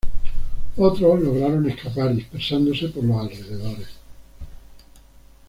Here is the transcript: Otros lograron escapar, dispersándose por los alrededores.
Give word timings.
Otros 0.77 1.19
lograron 1.21 1.69
escapar, 1.69 2.15
dispersándose 2.15 2.87
por 2.87 3.03
los 3.03 3.19
alrededores. 3.19 3.89